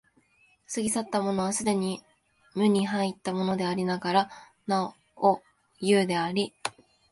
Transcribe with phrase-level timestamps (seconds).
[0.67, 2.01] 過ぎ去ったものは既に
[2.55, 4.29] 無に入ったものでありながら
[4.65, 5.43] なお
[5.79, 6.55] 有であり、